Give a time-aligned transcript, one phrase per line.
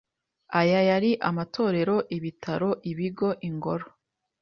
[0.59, 3.85] Aya yari Amatorero Ibitaro Ibigo Ingoro